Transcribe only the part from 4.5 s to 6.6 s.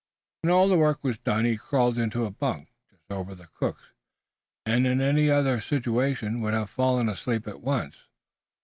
and in any other situation would